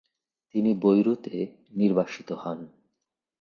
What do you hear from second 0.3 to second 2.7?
তিনি বৈরুতে নির্বাসিত হন।